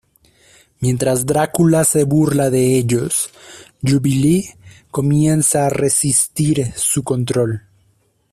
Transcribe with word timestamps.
Mientras 0.79 1.27
Drácula 1.27 1.83
se 1.83 2.05
burla 2.05 2.49
de 2.49 2.75
ellos, 2.75 3.29
Jubilee 3.83 4.55
comienza 4.89 5.67
a 5.67 5.69
resistir 5.69 6.73
su 6.75 7.03
control. 7.03 7.61